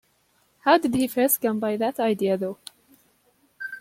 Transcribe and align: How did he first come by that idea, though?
How 0.61 0.79
did 0.79 0.95
he 0.95 1.05
first 1.05 1.41
come 1.41 1.59
by 1.59 1.77
that 1.77 1.99
idea, 1.99 2.35
though? 2.35 2.57